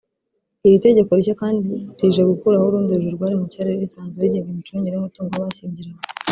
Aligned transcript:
Iri 0.65 0.77
tegeko 0.85 1.09
rishya 1.17 1.35
kandi 1.41 1.69
rije 1.99 2.21
gukuraho 2.31 2.65
urundi 2.67 2.91
rujijo 2.97 3.15
rwari 3.15 3.35
mu 3.39 3.45
ryari 3.49 3.71
risanzwe 3.81 4.17
rigenga 4.23 4.49
imicungire 4.51 4.93
y’umutungo 4.95 5.31
w’abashyingiranywe 5.35 6.01